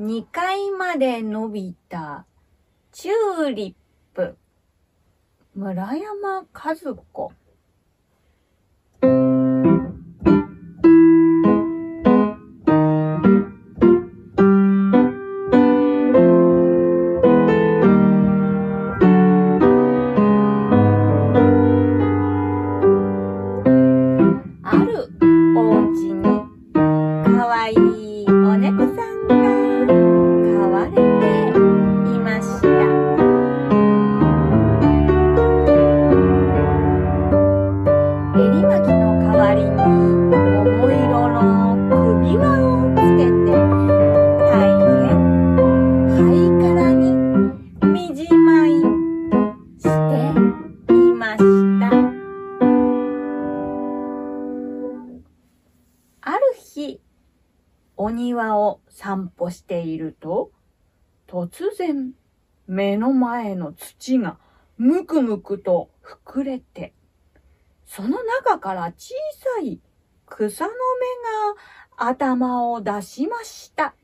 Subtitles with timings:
[0.00, 2.24] 2階まで伸びた
[2.90, 3.76] チューリ
[4.14, 4.34] ップ。
[5.54, 6.76] 村山和
[7.12, 7.32] 子。
[58.40, 60.50] 庭を散歩していると、
[61.28, 62.12] 突然、
[62.66, 64.38] 目の前の土が
[64.78, 66.94] むくむくと膨れて、
[67.84, 69.14] その中から小
[69.56, 69.80] さい
[70.26, 70.76] 草の芽
[71.98, 73.94] が頭を出しました。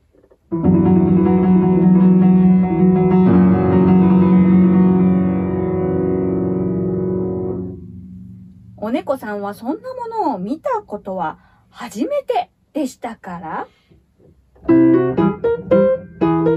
[8.79, 13.67] お猫さんはそんなものを見たことは初めてでしたから、
[16.47, 16.53] 腰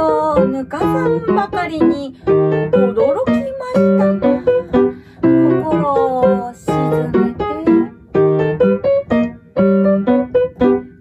[0.00, 4.14] を抜かさんばかりに驚きました。
[4.18, 4.42] が、
[5.22, 5.94] 心
[6.48, 7.40] を沈めて、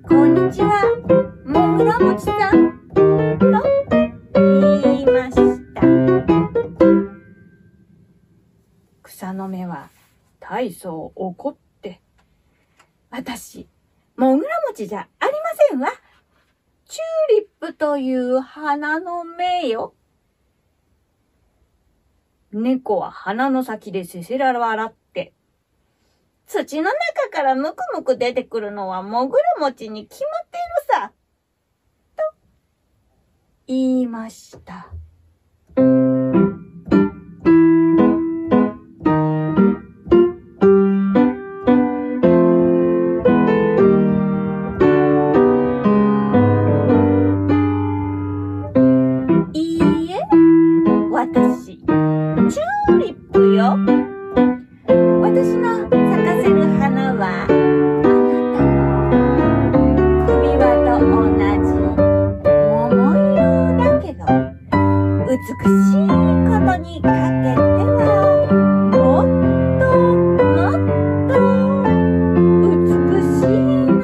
[0.07, 0.85] こんにちは、
[1.43, 2.77] もぐらもちさん、
[3.39, 3.45] と。
[4.35, 5.35] 言いまし
[5.73, 5.81] た。
[9.01, 9.89] 草の芽は
[10.39, 12.03] 大層怒って、
[13.09, 13.67] 私、
[14.21, 15.37] もぐら餅じゃありま
[15.69, 15.89] せんわ。
[16.85, 19.95] チューリップという花の芽よ。
[22.51, 25.33] 猫は鼻の先でせせら笑って、
[26.45, 31.13] 土の中からむくむく出てくるのはもぐら餅に決まっているさ。
[32.15, 32.23] と、
[33.65, 34.91] 言いました。
[65.31, 67.15] 美しいことにかけ
[67.47, 68.03] ては、
[68.91, 69.25] もっ
[69.79, 69.87] と
[70.51, 70.75] もっ
[71.31, 71.33] と
[72.67, 72.83] 美
[73.39, 73.49] しい
[73.87, 74.03] の。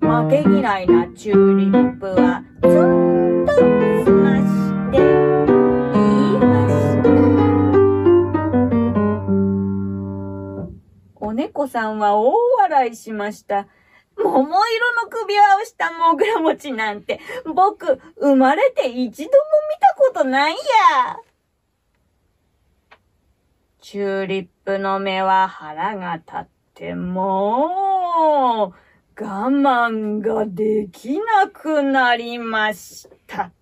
[0.00, 1.70] 負け嫌いなチューリッ
[2.00, 4.42] プは、ツンとしまし
[4.90, 5.96] て、言
[6.34, 7.06] いました。
[11.20, 13.68] お猫さんは大笑いしました。
[14.34, 19.34] 桃色の首輪をしたもぐら餅なんて、僕、生まれて一度も
[19.70, 20.58] 見たことないや。
[23.80, 33.52] チューリップの目は腹が立って、もう、我慢ができなくなりました。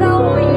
[0.00, 0.49] 让我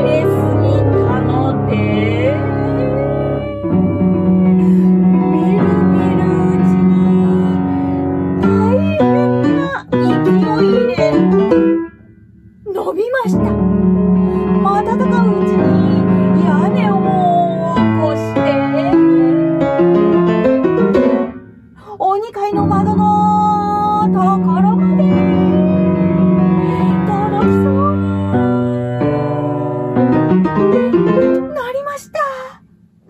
[30.53, 32.19] なりました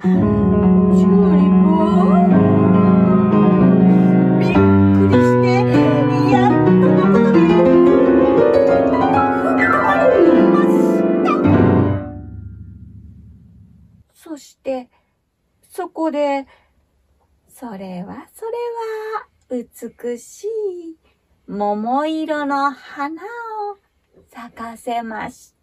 [0.01, 2.03] チューリップを
[4.39, 4.53] びっ
[4.97, 5.45] くりして
[6.31, 10.15] やっとのことでふみ込まれ
[10.49, 10.71] まし
[11.33, 11.51] た
[14.13, 14.89] そして
[15.69, 16.47] そこで
[17.49, 20.97] それはそれは美しい
[21.47, 23.77] 桃色の花を
[24.33, 25.53] 咲かせまし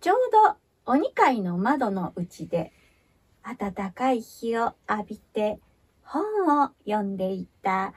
[0.00, 0.56] ちょうど
[0.86, 2.72] 鬼階の窓の内で
[3.42, 5.58] 暖かい日を浴びて
[6.02, 7.92] 本を読んでいた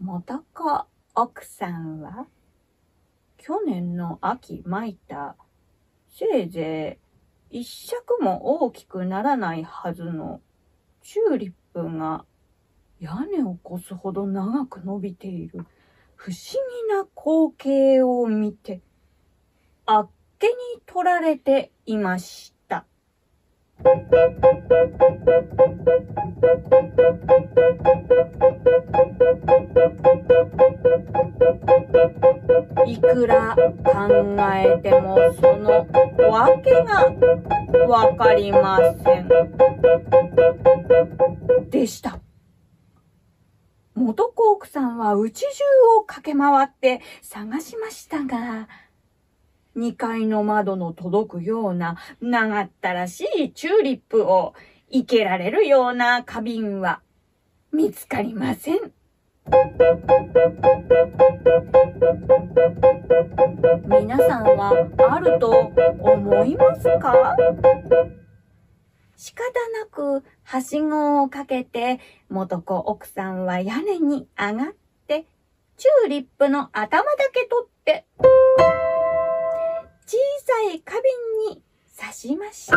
[0.00, 2.26] 元子奥さんは
[3.36, 5.36] 去年の秋まいた
[6.08, 6.98] せいぜ
[7.50, 10.40] い一尺も大きくならないはずの
[11.02, 12.24] チューリップが
[12.98, 15.66] 屋根を越すほど長く伸びている。
[16.16, 16.58] 不思
[16.88, 18.80] 議な光景を見て
[19.86, 20.52] あっけに
[20.86, 22.86] 取られていました。
[32.86, 33.62] いくら考
[34.54, 35.86] えてもその
[36.30, 37.12] 訳が
[37.88, 39.28] わかりません。
[41.70, 42.18] でした。
[43.94, 45.46] 元子奥さんは家中
[45.98, 48.68] を駆け回って探しましたが、
[49.76, 54.54] 2階の窓の届くような長ったらしいチューリップを
[54.92, 57.00] 生けられるような花瓶は
[57.72, 58.92] 見つかりません。
[64.00, 64.72] 皆さんは
[65.10, 65.50] あると
[66.00, 67.36] 思いますか？
[69.16, 69.44] 仕方
[69.80, 74.72] なくはしごをかけて元子奥さんは屋根に上がっ
[75.06, 75.26] て
[75.76, 78.06] チューリップの頭だけ取って
[80.06, 81.00] 小さい花
[81.48, 81.62] 瓶に
[81.98, 82.76] 刺しました。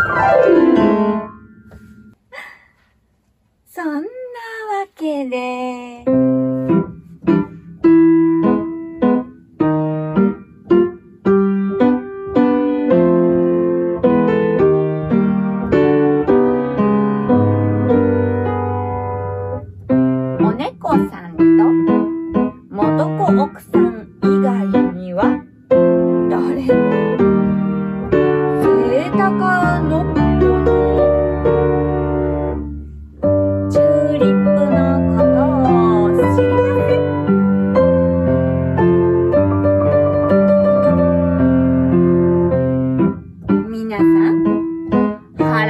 [3.69, 4.03] そんなわ
[4.95, 6.36] けで、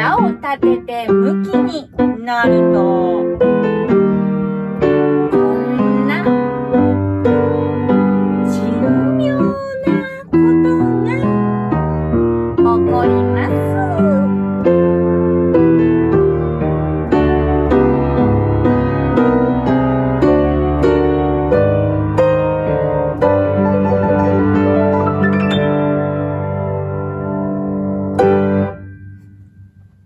[0.08, 2.97] 腹を立てて向きになると。